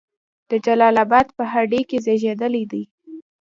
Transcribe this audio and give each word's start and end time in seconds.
د 0.49 0.51
جلال 0.65 0.95
آباد 1.05 1.27
په 1.37 1.43
هډې 1.53 1.81
کې 1.89 1.97
زیږیدلی 2.05 2.63
دی. 2.71 2.83